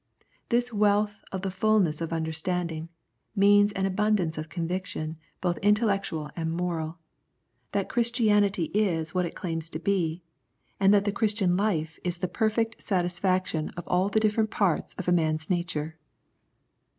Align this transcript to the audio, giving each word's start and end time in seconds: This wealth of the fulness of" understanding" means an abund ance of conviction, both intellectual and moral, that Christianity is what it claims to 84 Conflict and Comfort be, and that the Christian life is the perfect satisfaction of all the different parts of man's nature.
This 0.49 0.73
wealth 0.73 1.23
of 1.31 1.43
the 1.43 1.51
fulness 1.51 2.01
of" 2.01 2.11
understanding" 2.11 2.89
means 3.45 3.71
an 3.73 3.85
abund 3.85 4.19
ance 4.19 4.35
of 4.35 4.49
conviction, 4.49 5.15
both 5.41 5.59
intellectual 5.59 6.31
and 6.35 6.49
moral, 6.51 6.97
that 7.71 7.87
Christianity 7.87 8.71
is 8.73 9.13
what 9.13 9.27
it 9.27 9.35
claims 9.35 9.69
to 9.69 9.77
84 9.77 9.93
Conflict 9.93 10.09
and 10.09 10.13
Comfort 10.17 10.55
be, 10.79 10.85
and 10.85 10.93
that 10.95 11.05
the 11.05 11.15
Christian 11.15 11.55
life 11.55 11.99
is 12.03 12.17
the 12.17 12.27
perfect 12.27 12.81
satisfaction 12.81 13.69
of 13.77 13.87
all 13.87 14.09
the 14.09 14.19
different 14.19 14.49
parts 14.49 14.95
of 14.95 15.07
man's 15.13 15.51
nature. 15.51 15.99